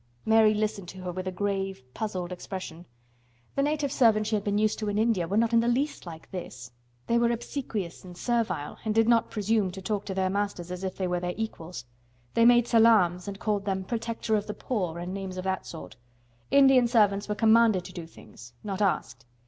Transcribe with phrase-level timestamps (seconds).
[0.25, 2.87] Mary listened to her with a grave, puzzled expression.
[3.53, 6.07] The native servants she had been used to in India were not in the least
[6.07, 6.71] like this.
[7.05, 10.83] They were obsequious and servile and did not presume to talk to their masters as
[10.83, 11.85] if they were their equals.
[12.33, 15.97] They made salaams and called them "protector of the poor" and names of that sort.
[16.49, 19.27] Indian servants were commanded to do things, not asked.